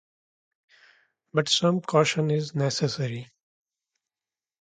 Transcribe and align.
But 1.31 1.47
some 1.47 1.79
caution 1.79 2.31
is 2.31 2.55
necessary. 2.55 3.29